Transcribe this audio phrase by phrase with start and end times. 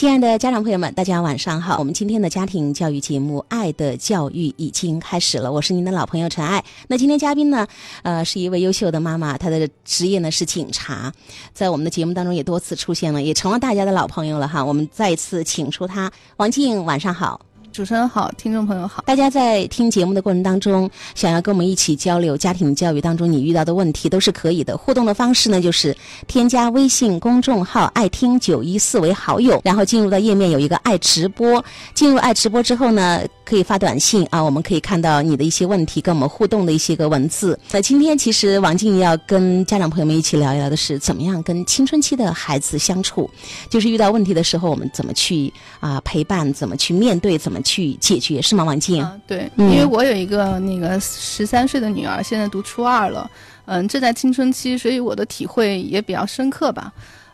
[0.00, 1.78] 亲爱的家长朋友们，大家晚上好！
[1.78, 6.64] 我们今天的家庭教育节目《爱的教育》已经开始了，我是您的老朋友陈爱。
[6.88, 7.68] 那今天嘉宾呢，
[8.02, 11.12] 呃，是一位优秀的妈妈，她的职业呢是警察，
[11.52, 14.64] 在我们的节目当中也多次出现了，也成了大家的老朋友了哈。
[14.64, 17.38] 我们再一次请出她，王静，晚上好。
[17.72, 19.04] 主持人好，听众朋友好。
[19.06, 24.76] 大家在听节目的过程当中，想要跟我们一起交流家庭教育当中你遇到的问题，都是可以的。
[24.76, 25.96] 互动的方式呢，就是
[26.26, 31.64] 添加微信公众号“爱听九一四”为好友，然后进入到页面有一个“爱直播”。
[31.94, 37.56] 进入“爱直播”之后呢，可以发短信啊，我们可以看到你的一些问题，跟我们互动的一些个文字。
[37.70, 43.30] 那今天其实王静要跟家长朋友们一起聊一聊的是，怎么样跟青春期的孩子相处，
[43.68, 47.59] 就是遇到问题的时候，我们怎么去啊陪伴，怎么去面对，怎么。
[47.62, 49.06] 去解决是吗，王静？
[49.26, 53.30] 对，因为我有一个那个十三岁的女儿，现在读初二了，
[53.66, 56.92] 嗯，正在青春期，所以我的体会也比较深刻吧。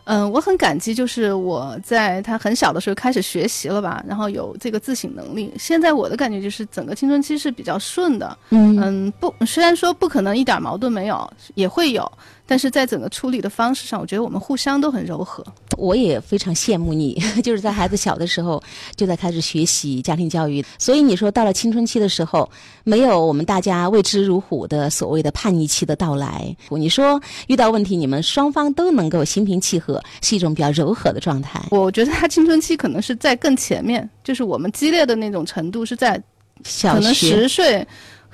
[0.09, 5.51] 嗯，我很感激，就是我在她很小的时候开始学习了吧，然后有这个自省能力。
[5.59, 8.37] 现在我的感觉就是整个青春期是比较顺的。
[8.51, 12.09] 嗯嗯，不，虽然说不可能一点矛盾没有，也会有。
[12.47, 15.45] 但是在整个处理的方式上，我觉得我们互相都很柔和。
[15.77, 18.63] 我也非常羡慕你， 就是在孩子小的时候
[18.95, 20.65] 就在开始学习家庭教育。
[20.79, 22.49] 所以你说到了青春期的时候，
[22.83, 26.55] 没有我们大家畏之如虎的所谓的叛逆期的到来。
[26.69, 31.61] 你说遇到问题，你们双方都能够心平气和，是一种比较柔和的状态。
[31.69, 36.17] 我觉得他青春期可能是在更前面，就是我们激烈的那种程度是在
[36.63, 37.85] 可能十岁。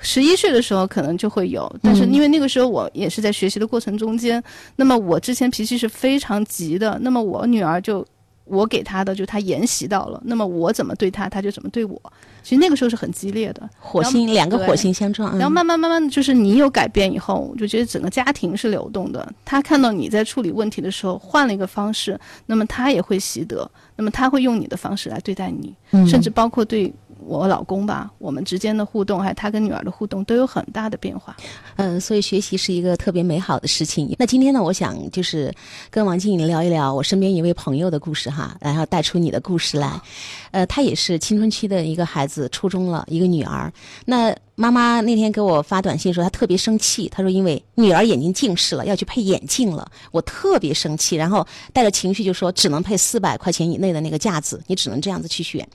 [0.04, 4.40] 十一岁的时候可能就会有，但是因为那个时候我也是在学习的过程中间，
[4.76, 8.06] 那么我之前脾气是非常急的，那么我女儿就
[8.44, 12.00] 我给她的就她沿袭到了，那么我怎么对她，她就怎么对我。
[12.42, 15.32] 其实那个时候是很激烈的，火星两个火星相撞。
[15.38, 19.26] 然后慢慢慢慢的就是你有改变以后，我就觉得整个家庭是流动的。
[19.46, 25.74] 他看到你在处理问题的时候换了一个方式，那么他也会习得，那么他会用你的方式来对待你，
[26.06, 26.92] 甚至包括对。
[27.20, 31.36] 我老公吧，我们之间的互动，还有他跟女儿的互动，都有很大的变化。
[31.76, 34.14] 嗯，所以学习是一个特别美好的事情。
[34.18, 35.52] 那今天呢，我想就是
[35.90, 40.00] 跟王静聊一聊我身边一位朋友的故事哈，然后带出你的故事来。
[40.50, 43.72] 呃，她也是青春期的一个孩子，初中了一个女儿。
[44.04, 44.34] 那。
[44.56, 47.08] 妈妈那天给我发短信说，她特别生气。
[47.08, 49.90] 她说，因为女儿眼睛近视了，要去配眼镜了。
[50.12, 55.66] 我特别生气，然后带着情绪就说，只能配四百块钱以内的那个架子，你只能这样子去选。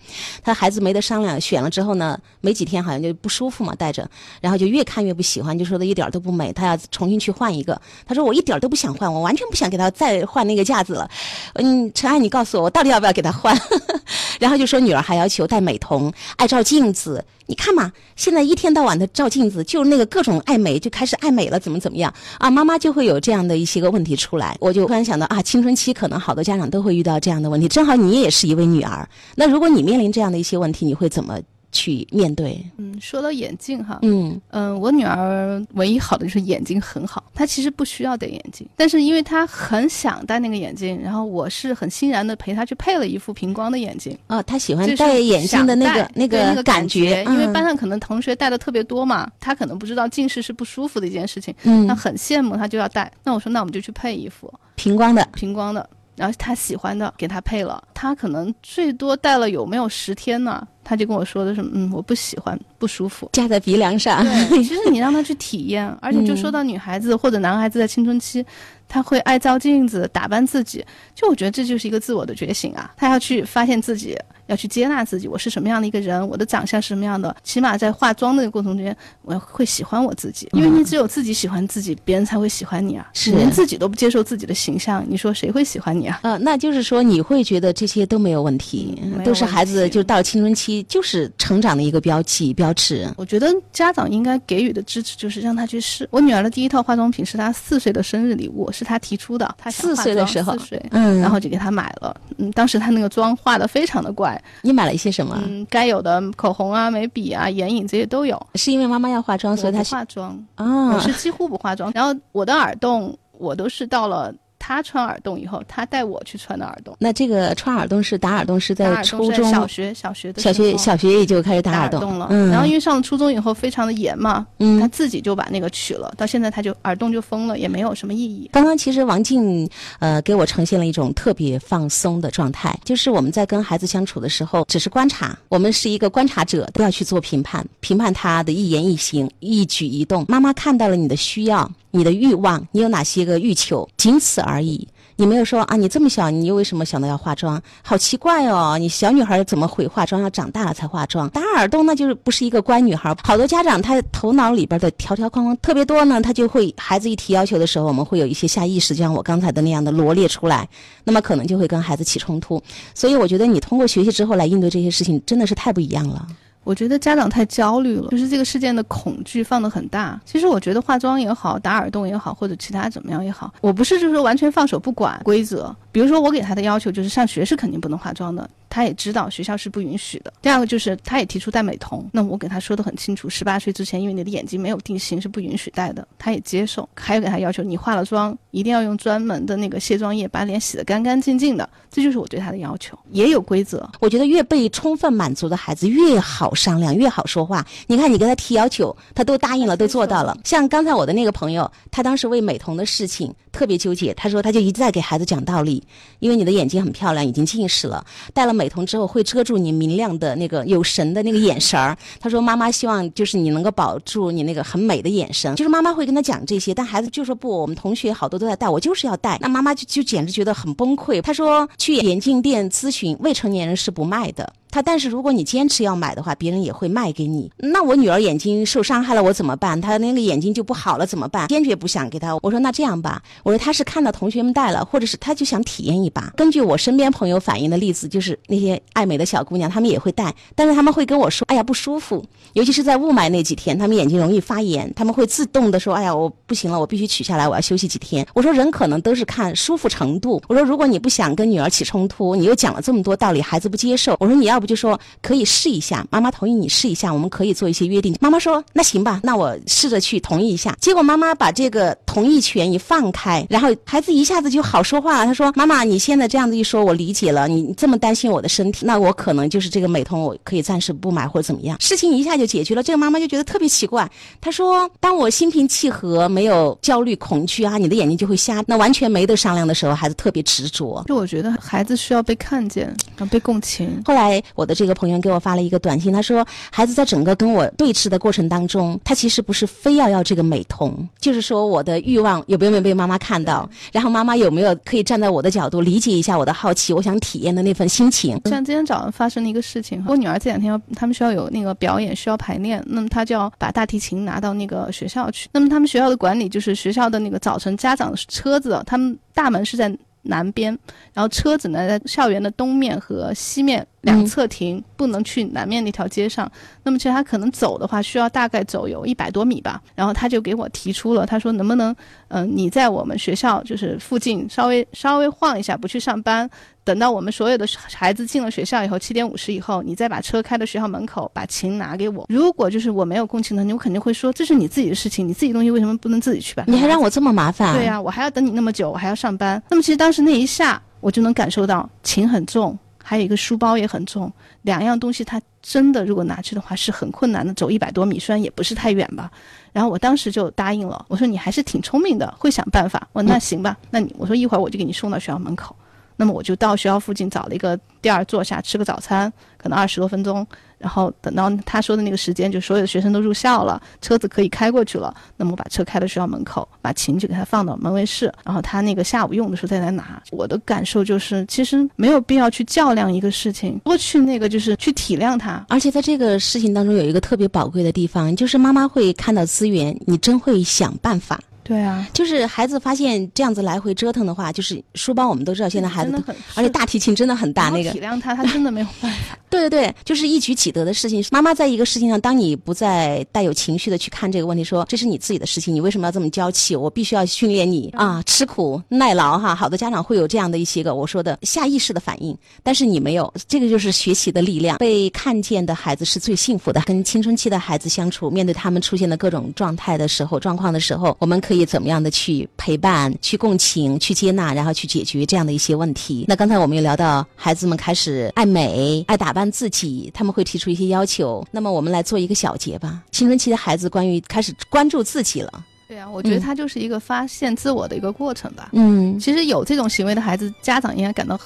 [0.42, 4.10] 她孩子没得商量，选了之后呢，没几天好像就不舒服嘛，戴着，
[4.40, 7.80] 然后就越看越不喜欢，就说的一点都不美，她要重新去换一个。
[8.06, 11.10] 她说我一点都不想换，我完全不想给她再换那个架子了。
[11.56, 13.60] 嗯，陈安，你告诉我，我到底要不要给她换？
[14.40, 17.26] 然后就说女儿还要求戴美瞳，爱照镜子。
[17.48, 22.52] 你看嘛，现在一天天到晚的照镜子，就那个各种爱美，就开始爱美了，怎么怎么样啊？
[22.52, 24.56] 妈妈就会有这样的一些个问题出来。
[24.60, 27.68] 我就突然想到啊，青春期可能好多家长都会遇到这样的问题。
[27.68, 31.40] 正好你也是一位女儿，那如果你面临这样的一些问题，你会怎么？
[31.72, 32.64] 去面对。
[32.78, 44.18] 嗯，说到眼镜哈，嗯嗯，我女儿唯一好的就是眼睛很好，她其实不需要戴眼镜，但是因为她很想戴那个眼镜，然后我是很欣然的陪她去配了一副平光的眼镜。
[44.28, 53.12] 哦，她喜欢戴眼镜的那个那个感觉，因为班上可能同学戴的特别多嘛，她可能不知道近视是不舒服的一件事情，嗯，她很羡慕，她就要戴。
[53.24, 60.66] 那我说，那我们就去配一副平光的，平光的，然后她喜欢的给她配了，她可能最多戴了有没有十天呢？
[60.82, 64.24] 他就跟我说的是，嗯，我不喜欢，不舒服，架在鼻梁上。
[64.24, 68.44] 对，其实你让他去体验， 而且就说到女孩子或者男孩子在青春期，
[68.88, 70.84] 他会爱照镜子，打扮自己，
[71.14, 74.18] 就我觉得这就是一个自我的觉醒啊，他要去发现自己。
[74.48, 83.08] 要去接纳自己，我是什么样的一个人，我的长相是什么样的，起码在化妆的过程中间，我会喜欢我自己，因为你只有自己喜欢自己，别人才会喜欢你啊。
[83.14, 86.20] 是连自己都不接受自己的形象，你说谁会喜欢你啊？
[86.24, 93.08] 呃，那就是说你会觉得这些都没有问题，都是孩子就到青春期就是成长的一个标记标尺。
[93.18, 96.08] 我觉得家长应该给予的支持就是让他去试。
[96.12, 102.16] 我女儿的第一套化妆品是她四岁的生日礼物，是她提出的，她四岁的时候，四岁，嗯，然后就给她买了。
[102.38, 104.42] 嗯，当时她那个妆化的非常的怪。
[104.62, 105.42] 你买了一些什么？
[105.48, 108.40] 嗯，该有的口红啊、眉笔啊、眼影这些都有。
[108.56, 110.94] 是因为妈妈要化妆，所以她化妆啊。
[110.94, 111.92] 我是几乎不化妆。
[111.96, 114.34] 然后我的耳洞，我都是到了。
[114.70, 116.96] 他穿耳洞以后，他带我去穿的耳洞。
[117.00, 122.28] 那这个穿耳洞是打耳洞是在初中、小学、小学的小学小学也就开始打耳洞了。
[122.30, 128.48] 嗯，然后因为上了初中以后非常的严嘛，嗯，他自己就把那个取了，到现在他就耳洞就封了，也没有什么意义。
[128.54, 129.68] 刚刚其实王静
[129.98, 140.24] 呃给我呈现了一种特别放松的状态，就是我们在跟孩子相处的时候，只是观察，我们是一个观察者，不要去做评判，评判他的一言一行、一举一动。
[140.28, 144.86] 妈妈看到了你的需要、你的欲望，你有哪些个欲求，仅此而而已。
[145.16, 147.62] 你没有说啊，你这么小，你又为什么想到要化妆？
[147.82, 150.22] 好奇怪哦，你小女孩怎么会化妆？
[150.22, 151.30] 要长大了才化妆？
[151.30, 153.16] 打耳洞那就是不是一个乖女孩。
[153.24, 160.68] 好多家长他头脑里边的条条框框特别多呢，他就会孩子一提要求的时候，我们会有一些下意识，就像我刚才的那样的罗列出来，
[161.04, 162.62] 那么可能就会跟孩子起冲突。
[162.94, 166.28] 所以我觉得你通过学习之后来应对这些事情，真的是太不一样了。
[166.70, 170.22] 我觉得家长太焦虑了，就是这个事件的恐惧放得很大。
[170.24, 175.76] 其实我觉得化妆也好，打耳洞也好，或者其他怎么样也好，我不是就是说完全放手不管规则。
[175.92, 180.32] 比如说我给他的要求就是上学是肯定不能化妆的，他也知道学校是不允许的。
[180.42, 186.88] 第二个就是他也提出戴美瞳，那我给他说的很清楚，十八岁之前因为你的眼睛没有定型是不允许戴的，他也接受。
[186.96, 193.90] 还有给他要求，你化了妆一定要用专门的那个卸妆液把脸洗得干干净净的，这就是我对他的要求，也有规则。
[194.00, 197.66] 我觉得越被充分满足的孩子越好商量，越好说话。
[197.88, 200.38] 你看你跟他提要求，他都答应了，都做到了。
[200.44, 205.84] 像刚才我的那个朋友，他当时为美瞳的事情特别纠结，他说他就一再给孩子讲道理。
[206.20, 211.98] 因为你的眼睛很漂亮，已经近视了，戴了美瞳之后会遮住你明亮的那个有神的那个眼神儿。
[212.20, 219.38] 他说：“妈妈希望就是你能够保住你那个很美的眼神。”就是妈妈会跟他讲这些，但孩子就说不，我们同学好多都在戴，我就是要戴。
[219.42, 221.22] 那妈妈就就简直觉得很崩溃。
[221.22, 227.52] 他说：“去眼镜店咨询，未成年人是不卖的。”他但是如果你坚持要买的话，别人也会卖给你。
[227.58, 229.80] 那我女儿眼睛受伤害了，我怎么办？
[229.80, 231.48] 她那个眼睛就不好了，怎么办？
[231.48, 232.38] 坚决不想给她。
[232.42, 236.32] 我说那这样吧，我说她是看到同学们戴了，或者是她就想体验一把。
[236.36, 242.24] 根据我身边朋友反映的例子，就是那些爱美的小姑娘，她们也会戴，但是她们会跟我说，哎呀不舒服，
[242.54, 248.26] 尤其是在雾霾那几天，她们眼睛容易发炎，她们会自动的说，哎呀我不行了，我必须取下来，我要休息几天。
[248.34, 250.42] 我说人可能都是看舒服程度。
[250.48, 255.40] 我说如果你不想跟女儿起冲突，你又讲了这么多道理，孩子不接受，我说你要不就说可以。
[255.50, 258.16] 试一下，妈妈同意你试一下，我们可以做一些约定。
[258.22, 265.26] 妈妈说：“那行吧，那我试着去同意一下。”结果妈妈把这个同意权一放开，然后孩子一下子就好说话了。
[265.26, 267.48] 他说：“妈妈，你现在这样子一说，我理解了。
[267.48, 272.84] 你这么担心我的身体，那我可能就是这个美瞳，我可以暂时不买或者怎么样。”事情一下就解决了。
[272.84, 274.08] 这个妈妈就觉得特别奇怪。
[274.40, 278.64] 她说：“当我心平气和，没有焦虑恐惧啊，你的眼睛就会瞎。
[278.68, 281.04] 那完全没得商量的时候，孩子特别执着。
[281.08, 284.00] 就我觉得孩子需要被看见，要被共情。
[284.06, 285.30] 后来我的这个朋友给。
[285.30, 286.44] 我发了一个短信，他说
[286.74, 305.48] ：“孩子在整个跟我对峙的过程当中，他其实不是非要要这个美瞳，就是说我的欲望有没有被妈妈看到，然后妈妈有没有可以站在我的角度理解一下我的好奇，我想体验的那份心情。”像今天早上发生的一个事情，我女儿这两天要他们学校有那个表演需要排练，那么她就要把大提琴拿到那个学校去。
[305.52, 310.76] 那么他们学校的管理就是学校的那个早晨家长车子，他们大门是在南边，
[311.14, 313.86] 然后车子呢在校园的东面和西面。
[314.02, 316.50] 两侧停，不能去南面那条街上。
[316.84, 319.82] 那么其实他可能走的话，需要大概走有一百多米吧。
[319.96, 321.96] 然后他就给我提出了，他说能不能，
[322.30, 326.50] 嗯，你在我们学校就是附近稍微稍微晃一下，不去上班，
[326.84, 332.26] 等到我们所有的孩子进了学校以后，七点五十以后，你再把车开到学校门口，把琴拿给我。
[332.30, 336.66] 如果就是我没有共情能力，我肯定会说这是你自己的事情，你自己东西为什么不能自己去办？
[336.68, 337.76] 你还让我这么麻烦？
[337.76, 339.62] 对呀，我还要等你那么久，我还要上班。
[339.70, 342.78] 那么其实当时那一下，我就能感受到琴很重。
[343.10, 349.32] 还有一个书包也很重，两样东西他真的如果拿去的话是很困难的，走一百多米，虽然也不是太远吧。
[349.74, 353.08] 然后我当时就答应了，我说你还是挺聪明的，会想办法。
[353.12, 355.76] 我说那行吧，那你我说一会儿我就给你送到学校门口。
[356.20, 360.46] 那么我就到学校附近找了一个店儿坐下吃个早餐，可能二十多分钟。
[360.78, 365.14] 然后等到他说的那个时间，就所有的学生都入校了，车子可以开过去了。
[365.36, 370.22] 那么我把车开到学校门口，把琴就给他放到门卫室，然后他那个下午用的时候再来拿。
[370.32, 375.66] 我的感受就是，其实没有必要去较量一个事情，多去那个就是去体谅他。
[375.70, 381.38] 而且在这个事情当中有一个特别宝贵的地方，就是妈妈会看到资源，你真会想办法。
[381.70, 389.38] 对啊，就是孩子发现这样子来回折腾的话，就是书包我们都知道，现在孩子很，而且大提琴真的很大，那个体谅他，他真的没有办法。
[389.52, 391.24] 对对对，就是一举几得的事情。
[391.32, 396.76] 妈妈在一个事情上，当你不再带有情绪的去看这个问题，说这是你自己的事情，你为什么要这么娇气？
[396.76, 399.54] 我必须要训练你啊，吃苦耐劳哈。
[399.54, 404.78] 好多家长会有这样的一些个我说的下意识的反应，但是你没有，这个就是学习的力量。
[404.78, 406.82] 被看见的孩子是最幸福的。
[406.86, 416.26] 跟青春期的孩子相处，面对他们出现的各种状态的时候、状况的时候，我们可以怎么样的去陪伴、去共情、去接纳，然后去解决这样的一些问题。
[416.28, 419.50] 那刚才我们也聊到，孩子们开始爱美、爱打扮。
[419.50, 423.02] 自己他们会提出一些要求，那么我们来做一个小结吧。
[423.12, 428.70] 青春期的孩子关于开始关注自己了，对啊，我觉得他就是一个发现自我的一个过程吧。
[428.74, 431.38] 嗯，其实有这种行为的孩子，家长应该感到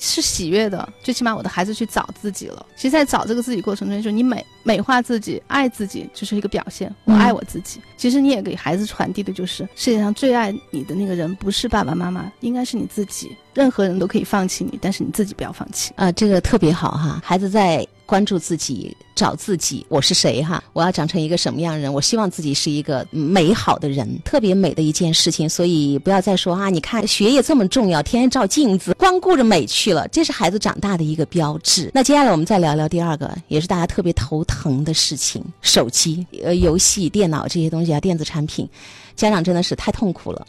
[0.00, 2.66] 是喜悦的，最起码我的孩子去找自己了。
[2.74, 6.92] 其实，在找这个自己过程中，就是你美美化自己、爱自己，就是一个表现。
[7.04, 7.80] 我爱我自己。
[7.96, 13.36] 其实你也给孩子传递的就是，世界上最爱你的那个人不是爸爸妈妈，应该是你自己。
[13.52, 15.92] 任何人都可以放弃你，但是你自己不要放弃。
[15.96, 17.86] 啊，这个特别好哈，孩子在。
[18.10, 20.60] 关注自己，找自己，我是谁哈？
[20.72, 21.94] 我要长成一个什么样的人？
[21.94, 25.48] 我希望自己是一个美好的人，特别美的一件事情。
[25.48, 26.68] 所以不要再说啊！
[26.68, 31.88] 你看学业这么重要，天天照镜子，光顾着美去了，这是孩子长大的一个标志。
[31.94, 38.68] 那接下来我们再聊聊第二个，也是大家特别头疼的事情：手机、呃，游戏、电脑这些东西啊，电子产品，
[39.16, 40.46] 家长真的是太痛苦了。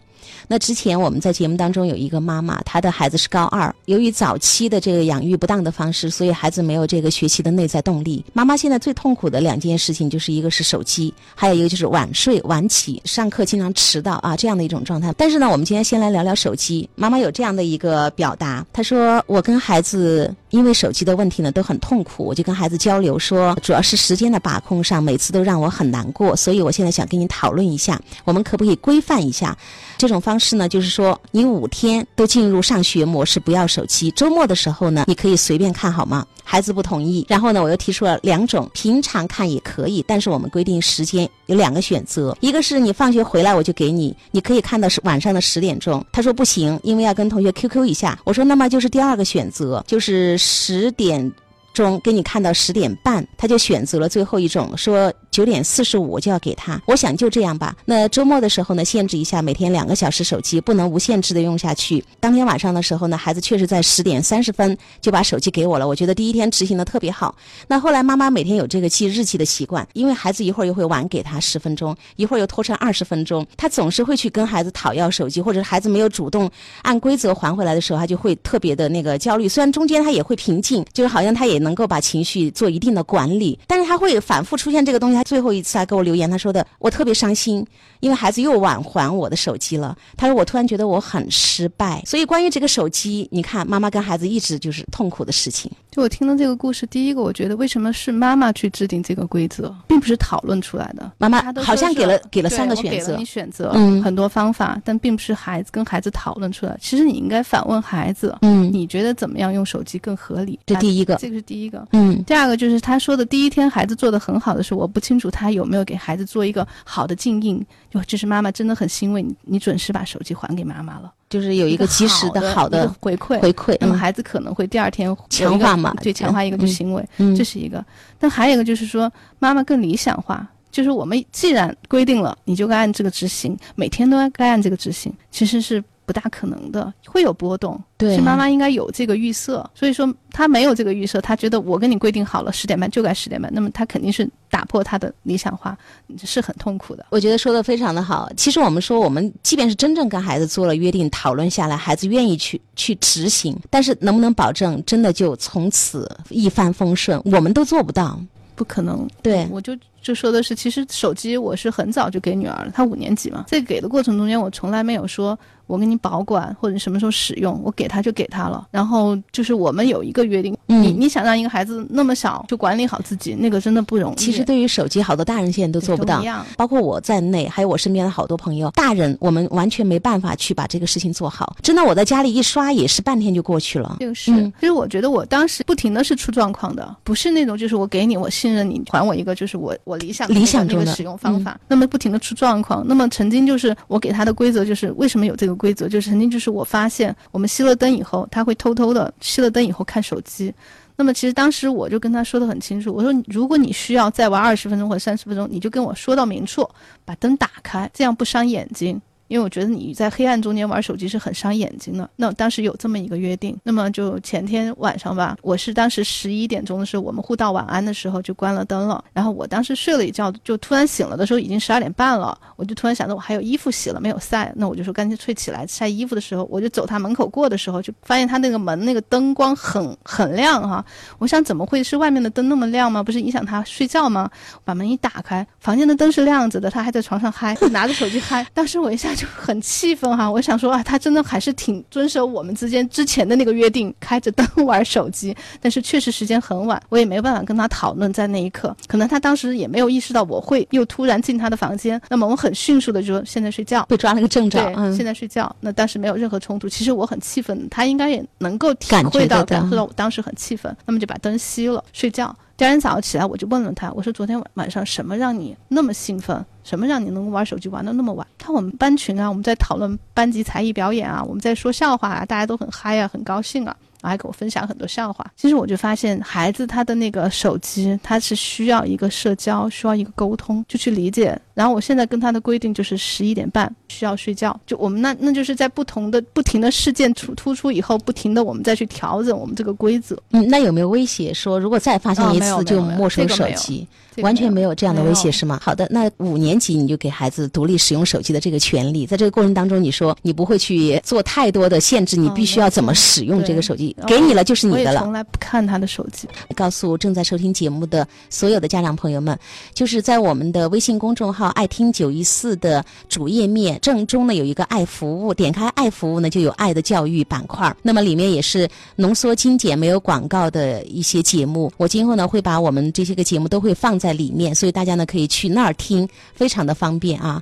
[0.48, 8.24] 那之前我们在节目当中有一个妈妈，她的孩子是高二，由于早期的这个养育不当的方式，所以孩子没有这个学习的内在动力。
[8.34, 15.14] 妈妈现在最痛苦的两件事情，就是一个是手机，还有一个就是晚睡晚起，上课经常迟到啊这样的一种状态。
[15.18, 16.90] 但是呢，我们今天先来聊聊手机。
[16.96, 26.36] 妈妈有这样的一个表达，她说：“我跟孩子因为手机的问题呢都很痛苦，我就跟孩子交流说，主要是时间的把控上，每次都让我很难过。
[26.36, 29.58] 所以我现在想跟你讨论一下，我们可不可以规范一下
[29.98, 30.68] 这种方式呢？
[30.68, 34.12] 就是说，你五天都进入上学模式，不要手机。
[34.12, 36.28] 周末的时候呢，你可以随便看好吗？
[36.44, 37.26] 孩子不同意。
[37.30, 46.06] 然后呢，我又提出了两种，平常看也可以，但是我们规定时间有两个选择，一个是你放学回来我就给你，你可以看到是晚上的十点钟。
[46.12, 48.20] 他说不行，因为要跟同学 QQ 一下。
[48.26, 51.32] 我说那么就是第二个选择，就是十点。
[51.74, 56.82] 中给你看到十点半，他就选择了最后一种，说九点四十五就要给他。
[56.86, 57.76] 我想就这样吧。
[57.86, 62.04] 那周末的时候呢，限制一下，每天两个小时手机，不能无限制的用下去。
[62.20, 65.88] 当天晚上的时候呢，孩子确实在十点三十分就把手机给我了。
[65.88, 67.34] 我觉得第一天执行的特别好。
[67.70, 76.52] 那后来妈妈每天有这个记日记的习惯，因为孩子一会儿又会晚给他十分钟，一会儿又拖成二十分钟，他总是会去跟孩子讨要手机，或者孩子没有主动
[76.82, 79.48] 按规则还回来的时候，他就会特别的那个焦虑。
[79.48, 81.61] 虽然中间他也会平静，就是好像他也。
[81.62, 85.16] 能够把情绪做一定的管理，但是他会反复出现这个东西。
[85.16, 87.66] 他最后一次还给我留言，他说的我特别伤心，
[88.00, 89.98] 因为孩子又晚还我的手机了。
[90.18, 92.02] 他说我突然觉得我很失败。
[92.06, 95.72] 所以关于这个手机，你看妈妈跟孩子一直就是痛苦的事情。
[95.92, 101.12] 就我听到这个故事，第一个我觉得为什么是妈妈去制定这个规则，并不是讨论出来的。
[101.18, 106.78] 妈妈好像给了给了三个选择，你选择嗯很多方法，但并不是孩子跟孩子讨论出来。
[106.82, 110.58] 其实你应该反问孩子，嗯，你觉得怎么样用手机更合理？
[110.66, 111.86] 这第一个，这个是第一个。
[111.92, 121.12] 嗯，第二个就是他说的第一天孩子做的很好的时候，我不清楚他有没有给孩子做一个好的静音，就就是妈妈真的很欣慰你，你准时把手机还给妈妈了。
[121.30, 127.06] 就是有一个及时的好的回馈，回馈，那么孩子可能会第二天强化嘛，对，强化一个就行为，
[127.36, 127.84] 这是一个。
[128.18, 135.84] 但还有一个就是说，妈妈更理想化，就是我们既然规定了，你就该按这个执行，每天都该按这个执行，其实是。
[136.12, 137.82] 不大可能的，会有波动。
[137.96, 145.78] 对，妈妈应该有这个预设，所以说他没有这个预设，他觉得我跟你规定好了十点半就该十点半，那么他肯定是打破他的理想化，
[146.22, 147.06] 是很痛苦的。
[147.12, 148.30] 我觉得说的非常的好。
[148.36, 158.20] 其实我们说，我们即便是真正跟孩子做了约定，讨论下来，孩子愿意去去执行，但是能不能保证真的就从此一帆风顺，我们都做不到，
[158.56, 159.08] 不可能。
[159.22, 159.78] 对，我就。
[160.04, 165.38] 就说的是，其实手机我是很早就给女儿了，她五年级嘛，在给的过程中间，我从来没有说
[165.72, 168.68] 我给你保管或者什么时候使用，我给他就给他了。
[168.72, 174.16] 然后就是我们有一个约定，你你想让一个孩子那么小就管理好自己，那个真的不容易。
[174.18, 176.24] 其实对于手机，好多大人现在都做不到，
[176.58, 181.56] 包括我在内，还有我身边的好多朋友，大人我们完全没办法去把这个事情做好。
[181.62, 183.98] 真的，我在家里一刷也是半天就过去了。
[184.00, 189.76] 就是，其实我觉得我当时不停的是出状况的，不是那种就是我给你，我信任你，还我一个，就是我。
[189.84, 192.86] 我理想理想中的使用方法，那么不停的出状况。
[192.88, 195.88] 那么曾经就是我给他的规则，就是为什么有这个规则？
[195.88, 200.52] 就是曾经就是我发现我们熄了灯以后，他会偷偷的熄了灯以后看手机。
[200.96, 206.68] 那么其实当时我就跟他说的很清楚，我说如果你需要再玩二十分钟或者三十分钟，你就跟我说到明处，
[207.06, 209.00] 把灯打开，这样不伤眼睛。
[209.32, 212.10] 因为我觉得你在黑暗中间玩手机是很伤眼睛的。
[212.18, 219.02] 那当时有这么一个约定，那么就前天晚上吧，我是当时十一点钟的时候，我们互道晚安的时候就关了灯了。
[219.14, 230.86] 然后我当时睡了一觉，就突然醒了的时候已经十二点半了，我就突然想着我还有衣服洗了没有晒，那我就说干脆起来晒衣服的时候，我就走他门口过的时候，就发现他那个门那个灯光很很亮哈。
[231.20, 233.02] 我想怎么会是外面的灯那么亮吗？
[233.02, 234.30] 不是影响他睡觉吗？
[234.66, 238.46] 把门一打开，房间的灯是亮着的，他还在床上嗨，拿着手机嗨。
[238.54, 239.10] 当时我一下。
[239.22, 245.36] 就很气愤哈，我想说啊，他真的还是挺遵守我们之间之前的那个约定，开着灯玩手机。
[245.60, 248.12] 但是确实时间很晚，我也没办法跟他讨论。
[248.12, 252.02] 在那一刻，可能他当时也没有意识到我会又突然进他的房间。
[252.10, 254.60] 那么我很迅速的就说现在睡觉，被抓了个正着。
[254.74, 255.56] 对，现在睡觉。
[255.60, 256.68] 那当时没有任何冲突。
[256.68, 260.76] 其实我很气愤，他应该也能够体会到感受到我当时很气愤。
[260.86, 262.36] 那么就把灯熄了，睡觉。
[262.62, 266.46] 第二天早上起来，我就问了他，我说昨天晚上什么让你那么兴奋？
[266.64, 268.28] 什么让你能够玩手机玩的那么晚？
[268.38, 273.76] 他我们班群啊，我们在讨论班级才艺表演啊，我们在说笑话啊，大家都很嗨啊，很高兴啊。
[274.10, 275.26] 还给我分享很多笑话。
[275.36, 281.40] 其实我就发现，孩子他的那个手机，他是需要一个社交，需要一个沟通，就去理解。
[281.54, 284.60] 然后我现在跟他的规定就是十一点半需要睡觉。
[284.66, 290.18] 就我们那那就是在不同的不停的事件突突出以后，不停的我们再去调整我们这个规则。
[290.32, 293.88] 嗯，那有没有威胁说，如果再发现一次就没收手机？
[294.22, 295.60] 完全没有这样的威胁是吗？
[295.62, 305.00] 好的，那五年级你就给孩子独立使用手机的这个权利，在这个过程当中，你说你不会去做太多的限制，你必须要怎么使用这个手机，给你了就是你的了。
[305.00, 306.28] 从来不看他的手机。
[306.56, 309.38] 告诉正在收听节目的所有的家长朋友们，
[309.74, 321.72] 就是在我们的微信公众号“爱听九一四”的主页面正中呢有一个爱服务，点开爱服务呢就有爱的教育板块，那么里面也是浓缩精简、没有广告的一些节目。
[321.78, 324.02] 我今后呢会把我们这些个节目都会放。
[324.02, 327.42] 在里面，所以大家呢可以去那儿听，非常的方便啊。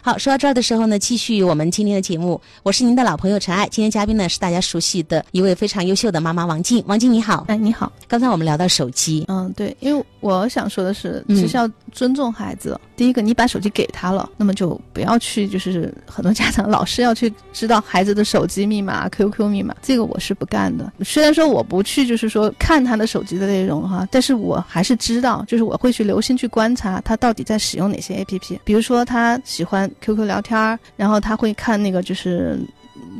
[0.00, 2.40] 好，说到这儿的时候呢，继续我们今天的节目。
[2.62, 6.82] 我是您的老朋友陈爱，今天嘉宾呢是大家熟悉的一位非常优秀的妈妈王静。
[6.86, 7.92] 王静你好，哎你好。
[8.06, 12.80] 刚才我们聊到手机，嗯对，因为我想说的是，其实要尊重孩子。
[12.96, 20.92] 第一个，你把手机给他了，那么就不要去，就是很多家长老是要去知道孩子的手机密码、 QQ 密码，这个我是不干的。
[21.04, 29.87] 虽然说我不去，就是说看他的手机的内容哈，但是我还是知道，就是我会去留心去观察他到底在使用哪些 APP，比如说他喜欢。
[30.00, 32.58] QQ 聊天儿，然后他会看那个，就是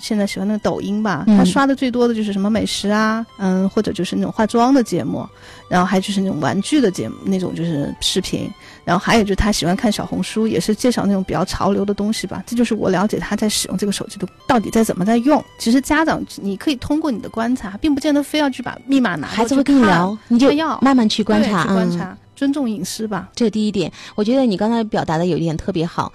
[0.01, 1.25] 现在喜欢那个抖音吧。
[1.27, 5.27] 他刷的最多的就是什么美食啊，嗯，或者就是那种化妆的节目，
[5.69, 8.51] 然后还就是那种玩具的节目，那种就是视频。
[8.85, 12.43] 然后还有就是他喜欢看小红书，也是介绍那种比较潮流的东西吧。
[12.47, 15.45] 这就是我了解他在使用这个手机的到底在怎么在用。
[15.59, 19.29] 其实家长你可以通过你的观察，并不见得非要去把密码拿。
[19.29, 23.29] 孩子会跟你聊，你就要慢慢去观察，去观察，尊重隐私吧。
[23.35, 23.93] 这是第一点。
[24.15, 26.11] 我觉得你刚才表达的有一点特别好。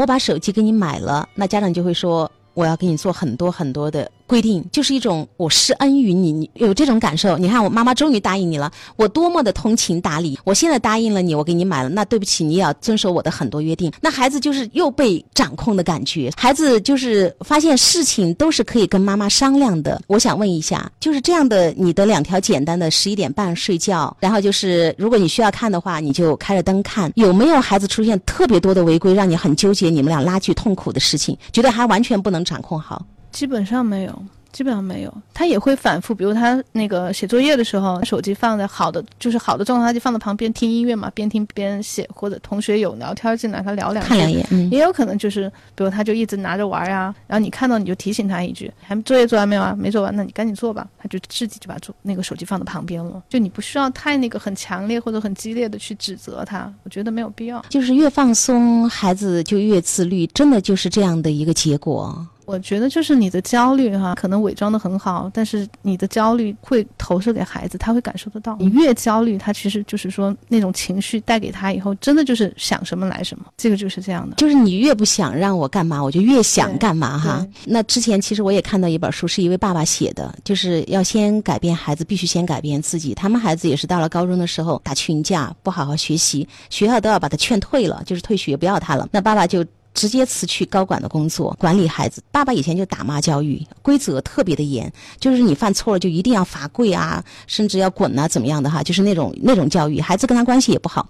[0.00, 4.10] 我把手机给你买了，那家长就会说，我要给你做很多很多的。
[4.30, 7.36] 规定就是一种我施恩于你，你有这种感受。
[7.36, 10.38] 你看，我妈妈终于答应你了，我多么的通情达理。
[10.44, 13.90] 我现在答应了你，我给你买了，那对不起，你也要遵守我的很多约定。
[14.00, 20.00] 那孩子就是又被掌控的感觉，孩子就是发现事情都是可以跟妈妈商量的。
[20.06, 27.10] 我想问一下，就是这样的，你的两条简单的十一点半睡觉，然后就是如果你需要看的话，你就开着灯看。
[27.16, 33.04] 有没有孩子出现特别多的违规，让你很纠结，你们俩拉锯痛苦的事情，觉得还完全不能掌控好？
[33.30, 34.22] 基本上没有。
[34.52, 49.72] 基本上没有，他也会反复，比如他那个写作业的时候，手机放在好的，就是好的状态，他就放在旁边听音乐嘛，边听边写，或者同学有聊天进来，他聊两句，看两眼，也有可能就是，比如他就一直拿着玩呀，然后你看到你就提醒他一句，还作业做完没有啊？
[49.78, 62.26] 没做完，那你赶紧做吧，他就自己就把做那个手机放在旁边了，就你不需要太那个很强烈或者很激烈的去指责他，我觉得没有必要，就是越放松，孩子就越自律，真的就是这样的一个结果。
[62.46, 68.56] 我觉得就是你的焦虑哈，可能伪装的很好，但是你的焦虑会投射给孩子，他会感受得到。
[68.58, 73.44] 你越焦虑，他其实就是说那种情绪带给他以后，真的就是想什么来什么。
[73.56, 77.46] 这个就是这样的，就是你越不想让我干嘛，我就越想干嘛哈。
[77.64, 83.14] 那之前其实我也看到一本书，是一位爸爸写的，就是要先改变孩子，必须先改变自己。
[83.14, 89.08] 他们孩子也是到了高中的时候打群架，不好好学习，学校都要把他劝退了，就是退学不要他了。
[89.12, 89.64] 那爸爸就。
[89.92, 92.22] 直接辞去高管的工作，管理孩子。
[92.30, 98.82] 爸爸以前就打骂教育，规则特别的严，就是你犯错了就一定要罚跪啊，甚至要滚啊，怎么样的哈？
[98.82, 101.08] 就是那种那种教育，孩子跟他关系也不好。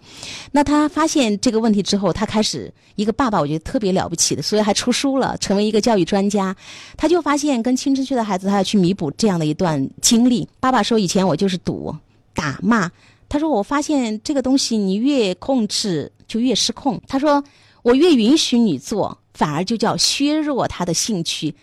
[0.52, 6.56] 那他发现这个问题之后，他开始一个爸爸，我觉得特别了不起的，所以还出书了，成为一个教育专家。
[6.96, 10.48] 他就发现跟青春期的孩子，他要去弥补这样的一段经历。
[10.58, 11.94] 爸爸说，以前我就是赌、
[12.34, 12.90] 打骂。
[13.28, 17.00] 他说，我发现这个东西你越控制就越失控。
[17.06, 17.44] 他说。
[17.82, 21.54] 我越允许你做，反而就叫削弱他的兴趣，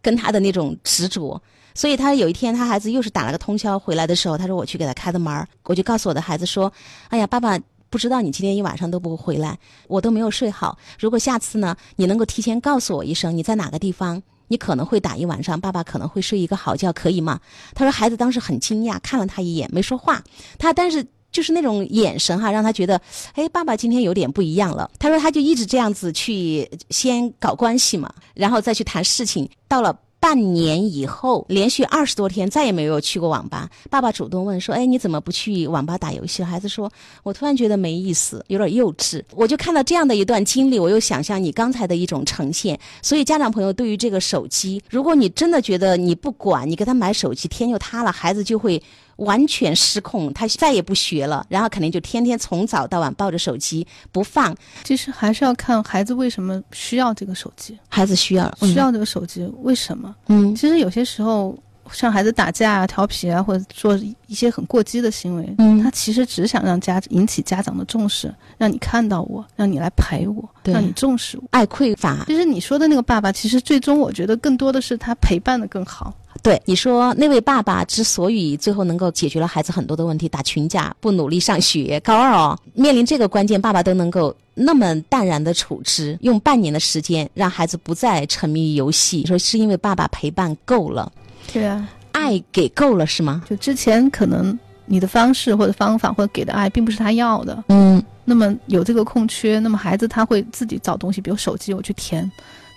[0.00, 1.40] 跟他的那种执着。
[1.74, 6.72] 所以他有一天，他孩子又是打了个通宵回来的时候，他说：“我去给他开的门，我就告诉我的孩子说
[7.10, 7.58] ：‘哎呀，爸爸
[7.90, 10.78] 不知道你今天一晚上都不回来，我都没有睡好。
[10.98, 17.38] 如果下次呢，你能够提前告诉我一声你在哪个地方，你可能会打一晚上，爸爸可能会睡一个好觉，可以吗？’
[17.74, 20.24] 他说，孩子当时很惊讶，看了他一眼，没说话。
[20.58, 21.06] 他但是。
[21.36, 22.98] 就是那种眼神哈，让他觉得，
[23.34, 24.90] 哎，爸爸今天有点不一样了。
[24.98, 29.94] 他说他就一直这样子去先搞关系嘛，然后再去谈事情，到了。
[30.18, 33.68] 半年以后，连续二十多天再也没有去过网吧。
[33.88, 36.90] 爸爸主动问说：“哎，你怎么不去网吧打游戏了？”孩子说
[37.22, 42.76] ：“我突然觉得没意思，有点幼稚。”我就看到这样的一段经历，我又想象你刚才的一种呈现。
[43.02, 48.82] 所以，家长朋友对于这个手机，如果你真的觉得你不管，你给他买手机，天就塌了，孩子就会。
[49.16, 54.54] 完全失控，他再也不学了，然后肯定就天天从早到晚抱着手机不放。
[54.84, 57.78] 其实还是要看孩子为什么需要这个手机。
[57.88, 60.14] 孩子需要需要这个手机，为什么？
[60.28, 61.58] 嗯，其实有些时候，
[61.92, 71.44] 像孩子打架啊、调皮啊，或者做一些很过激的行为，嗯，他其实只想让家引起家长的重视，让你看到我，让你来陪我，让你重视我。
[71.52, 72.24] 爱匮乏。
[72.26, 76.12] 其实你说的那个爸爸，其实最终我觉得更多的是他陪伴的更好。
[76.42, 91.10] 对你说，那位爸爸之所以最后能够解决了孩子很多的问题，打群架，不努力上学，高二哦，面临这个关键，爸爸都能够那么淡然的处之，用半年的时间让孩子不再沉迷于游戏，说是因为爸爸陪伴够了，
[91.52, 93.42] 对啊，爱给够了是吗？
[93.48, 102.30] 就之前可能你的方式或者方法或者给的爱并不是他要的，嗯，那么有这个空缺，那么孩子他会自己找东西，比如手机我去填，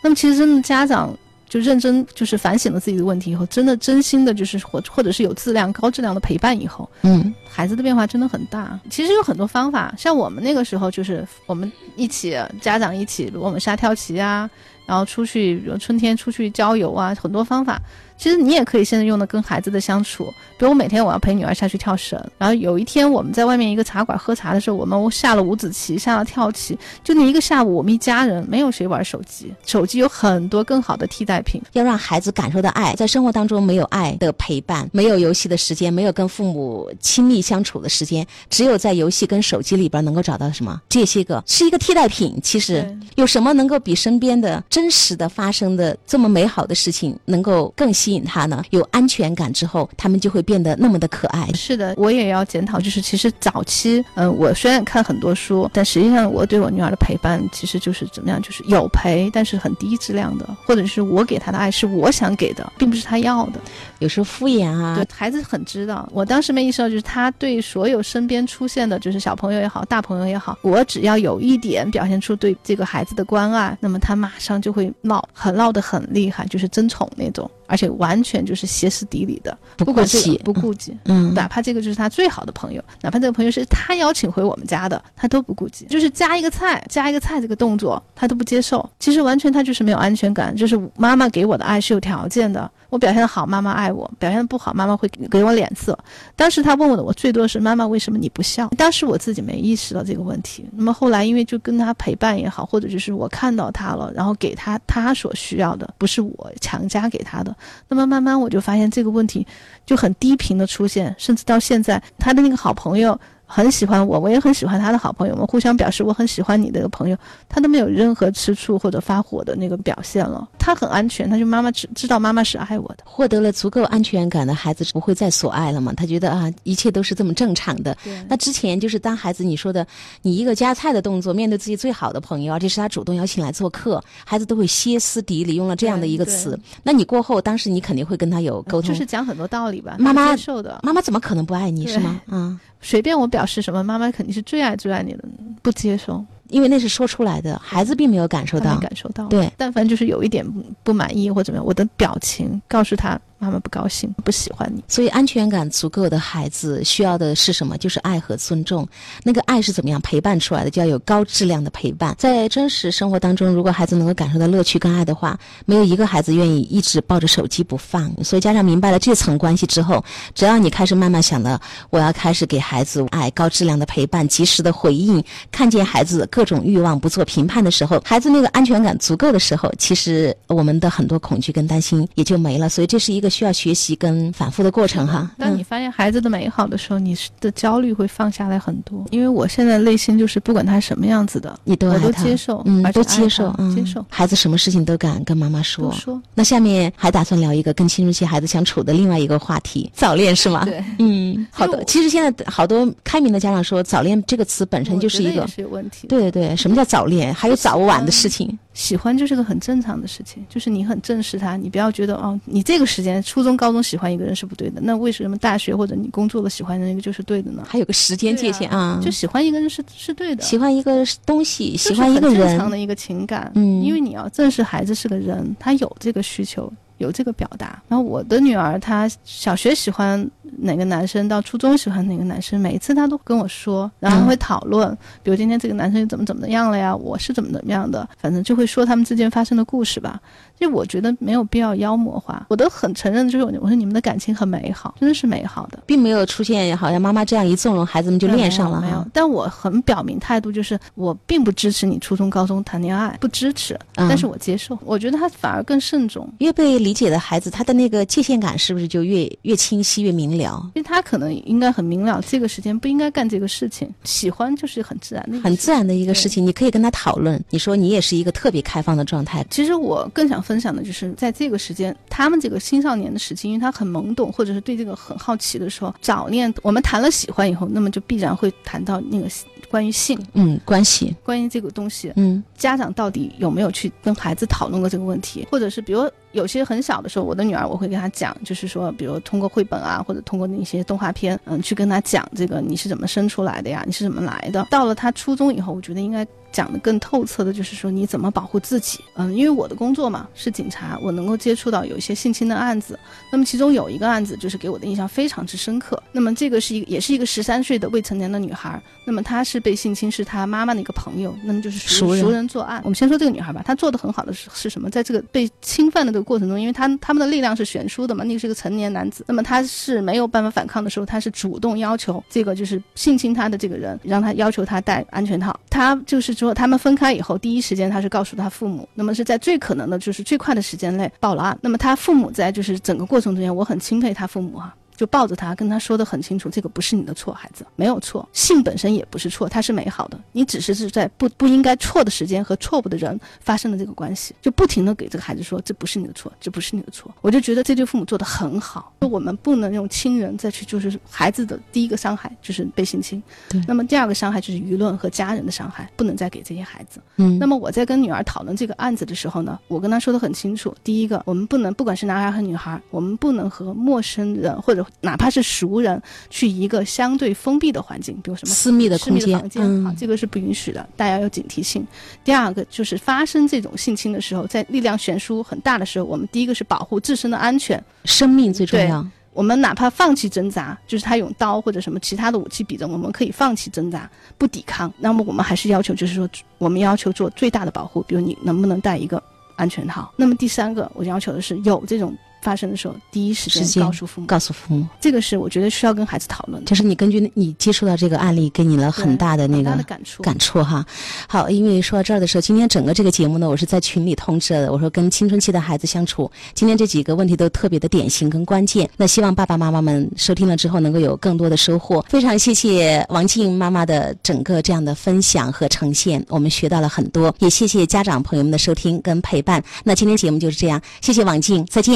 [0.03, 1.15] 那么其实真的家长。
[1.49, 8.79] 就认真就是反省了自己的问题以后，真的真心的，就是或或者是有质量、高质量的陪伴以后，嗯，孩子的变化真的很大。
[8.89, 14.49] 其实有很多方法，像我们那个时候，就是我们一起家长一起，我们下跳棋啊，
[14.89, 17.79] 然后出去，比如春天出去郊游啊，很多方法。
[18.17, 20.25] 其实你也可以现在用的跟孩子的相处，
[20.57, 31.61] 比如我每天我要陪女儿下去跳绳，然后有一天我们在外面一个茶馆喝茶的时候，我们下了五子棋，下了跳棋，就那一个下午，我们一家人没有谁玩手机，手机有很多更好的替代品。
[31.71, 40.81] 要让孩子感受到爱，在生活当中没有爱的陪伴，没有游戏的时间，没有跟父母亲密相处的时间，只有在游戏跟手机里边能够找到什么？
[40.89, 42.37] 这些个是一个替代品。
[42.43, 48.63] 其实有什么能够比身边的真实的发生的这么美好的事情能够更吸引他呢？
[48.69, 51.45] 有安全感之后，他们就会变得那么的可爱。
[51.53, 63.59] 是的，我也要检讨，就是其实早期，嗯，我虽然看很多书，但实际上我对我女儿的陪伴其实就是怎么样，就是有陪，但是很低质量的，或者是我给她的爱是我想给的，并不是她要的，
[63.99, 64.95] 有时候敷衍啊。
[64.95, 66.07] 对，孩子很知道。
[66.13, 77.49] 我当时没意识到，就是他对所有身边出现的，就是小朋友也好，大朋友也好，我只要有一点表现出对这个孩子的关爱，那么他马上就就会闹，很闹得很厉害，就是争宠那种。
[77.69, 88.89] 而且完全就是歇斯底里的，不顾忌，不顾忌，嗯，哪怕这个就是他最好的朋友，哪怕这个朋友是他邀请回我们家的，他都不顾忌，就是加一个菜，加一个菜这个动作他都不接受。
[88.99, 92.69] 其实完全他就是没有安全感，就是妈妈给我的爱是有条件的。
[92.89, 95.95] 我表现的好，妈妈爱我；表现的不好，妈妈会给我脸色。
[96.35, 98.67] 当时他问我的，我最多是妈妈为什么你不笑？
[98.69, 100.67] 当时我自己没意识到这个问题。
[100.71, 107.55] 那么后来，因为就跟他陪伴也好，或者就是我看到他了，然后给他他所需要的，不是我强加给他的。
[107.87, 109.45] 那么慢慢我就发现这个问题
[109.85, 113.19] 就很低频的出现，甚至到现在，他的那个好朋友。
[113.51, 117.17] 很喜欢我，我也很喜欢他的好朋友们，互相表示我很喜欢你的朋友，
[117.49, 120.47] 他都没有任何吃醋或者发火的那个表现了。
[120.59, 125.91] 他很安全，他就妈妈知知道妈妈是爱我的，获得了足够安全感的孩子不会再索爱了嘛？
[125.97, 127.97] 他觉得啊，一切都是这么正常的。
[128.27, 129.85] 那之前就是当孩子你说的，
[130.21, 136.59] 你一个夹菜的动作，面对自己最好的朋友，而且是他主动邀请来做客，孩子都会歇斯底里，用了这样的一个词。
[136.83, 139.95] 那你过后，当时你肯定会跟他有沟通，就是讲很多道理吧？
[139.97, 142.21] 妈妈接受的，妈妈怎么可能不爱你是吗？
[142.27, 142.59] 嗯。
[142.81, 145.23] 随便我表示什么，妈妈肯定是最爱最爱你的，
[145.61, 150.45] 不接受，因为那是说出来的，孩子并没有感受到，感受到，对，但凡就是有一点
[150.83, 153.19] 不满意或怎么样，我的表情告诉他。
[153.39, 157.77] 妈妈不高兴，不喜欢你，所以安全感足够的孩子需要的是什么？
[157.77, 158.85] 就是爱和尊重。
[159.23, 160.69] 那个爱是怎么样陪伴出来的？
[160.69, 162.13] 就要有高质量的陪伴。
[162.17, 168.13] 在真实生活当中，如果孩子能够感受到乐趣跟爱的话，没有一个孩子愿意一直抱着手机不放。
[168.25, 170.03] 所以家长明白了这层关系之后，
[170.35, 182.67] 只要你开始慢慢想了，我要开始给孩子爱、高质量的陪伴、及时的回应，看见孩子各种欲望，不做评判的时候，孩子那个安全感足够的时候，其实我们的很多恐惧跟担心也就没了。
[182.67, 183.28] 所以这是一个。
[183.29, 185.29] 需要学习跟反复的过程哈。
[185.37, 189.05] 当你发现孩子的美好的时候，你的焦虑会放下来很多。
[189.11, 194.05] 因为我现在内心就是不管他什么样子的，你都我都接受，嗯，都接受，嗯接受。
[194.09, 195.91] 孩子什么事情都敢跟妈妈说。
[195.91, 196.21] 说。
[196.33, 200.65] 那下面还打算聊一个跟青春期孩子相处的另外一个话题—— 早恋，是吗？
[200.65, 201.83] 对，嗯，好的。
[201.85, 206.07] 其实现在好多开明的家长说，早恋这个词本身就是一个是有问题。
[206.07, 207.33] 对对对，什么叫早恋？
[207.33, 208.57] 还有早晚的事情。
[208.73, 217.63] 喜欢就是个很正常的事情，就是你很正视他，你不要觉得哦，你这个时间间，初中、高中喜欢一个人是不对的，那为什么大学或者你工作了喜欢的那个就是对的呢？
[217.67, 223.51] 还有个时间界限啊，就喜欢一个人是是对的，喜欢一个东西，喜欢一个人，正常的一个情感。
[223.55, 226.71] 嗯，因为你要正视孩子是个人，他有这个需求。
[226.99, 240.19] 有这个表达，然后我的女儿她小学喜欢哪个男生，到初中喜欢哪个男生，每一次她都跟我说，然后会讨论，比如今天这个男生怎么怎么样了呀，我是怎么怎么样的，反正就会说他们之间发生的故事吧。
[240.59, 248.81] 就我觉得没有必要妖魔化，我都很承认，就是我说你们的感情很美好，真的是美好的，并没有出现好像妈妈这样一纵容，孩子们就恋上了。
[248.81, 254.77] 没有，但我很表明态度，就是我并不支持你初中、高中谈恋爱，不支持，但是我接受。
[254.83, 260.59] 我觉得他反而更慎重，越被理解的孩子，他的那个界限感是不是就越越清晰、越明了？
[260.73, 266.43] 因为他可能应该很明了，这个时间不应该干这个事情，喜欢就是很自然的、很自然的一个事情。
[266.43, 269.45] 你可以跟他讨论，你说你也是一个特别开放的状态。
[269.51, 270.39] 其实我更想。
[270.49, 276.51] 分享的就是在这个时间，他们这个青少年的时期，因为他很懵懂，或者是对这个很好奇的时候，早恋。
[276.63, 279.27] 我们谈了喜欢以后，那么就必然会谈到那个
[279.69, 294.67] 关于性，嗯，关系，关于这个东西，嗯，家长到底有没有去跟孩子讨论过这个问题，或者是比如有些很小的时候，我的女儿我会跟她讲，就是说，比如通过绘本啊，或者通过那些动画片，嗯，去跟她讲这个你是怎么生出来的呀，你是怎么来的。
[294.69, 296.25] 到了她初中以后，我觉得应该。
[296.51, 302.97] 讲的更透彻的就是说你怎么保护自己，嗯，因为我的工作嘛是警察，我能够接触到有一些性侵的案子，
[303.31, 306.01] 那么其中有一个案子就是给我的印象非常之深刻。
[306.11, 312.81] 那么这个是一个也是一个十三岁的未成年的女孩，那么她是被性侵，是她妈妈的一个朋友，那么就是熟熟人作案。
[312.83, 314.89] 我们先说这个女孩吧，她做的很好的是是什么？
[314.89, 327.13] 在这个被侵犯的这过程中，因为他他们的力量是悬殊的嘛，那个是个成年男子，那么他是没有办法反抗的时候，他是主动要求这个就是性侵他的这个人，让他要求他戴安全套，他就是说他们分开。
[327.13, 331.57] 以后第一时间他是告诉他父母，那么是在最可能的就是最快的时间内报了案。
[331.61, 334.73] 那么他父母在就是整个过程中间，我很钦佩他父母哈。
[334.99, 371.85] 就抱着他，跟他说的很清楚，这个不是你的错，孩子没有错，性本身也不是错，它是美好的，你只是是在不不应该错的时间和错误的人发生了这个关系，就不停的给这个孩子说这不是你的错，这不是你的错，我就觉得这对父母做的很好，就我们不能用亲人再去就是孩子的第一个伤害就是被性侵，对，那么第二个伤害就是舆论和家人的伤害，不能再给这些孩子，嗯，那么我在跟女儿讨论这个案子的时候呢，我跟她说的很清楚，第一个，我们不能不管是男孩和女孩，我们不能和陌生人或者哪怕是熟人去一个相对封闭的环境，比如什么私密的空间，房间啊，这个是不允许的，大家要警惕性。
[372.23, 379.05] 第二个就是发生这种性侵的时候，在力量悬殊很大的时候，我们第一个是保护自身的安全，生命最重要。
[379.31, 384.91] 我们哪怕放弃挣扎，就是他用刀或者什么其他的武器比着，我们可以放弃挣扎，不抵抗。
[384.99, 389.21] 那么我们还是要求，就是说我们要求做最大的保护，比如你能不能戴一个
[389.55, 390.11] 安全套。
[390.17, 392.13] 那么第三个，我要求的是有这种。
[392.41, 396.69] 发生的时候，第一时间告诉父母，告诉父母，这个是我觉得需要跟孩子讨论的。
[396.69, 400.85] 就是你根据你接触到这个案例，给你了很大的那个感触，感触哈。
[401.27, 408.89] 好，因为说到这儿的时候，今天整个这个节目呢，我是在群里通知的，我说跟青春期的孩子相处，今天这几个问题都特别的典型跟关键。
[408.95, 412.01] 那希望爸爸妈妈们收听了之后，能够有更多的收获。
[412.07, 419.61] 非常谢谢王静妈妈的整个这样的分享和呈现，我们学到了很多，也谢谢家长朋友们的收听跟陪伴。
[419.83, 421.87] 那今天节目就是这样，谢谢王静，再见。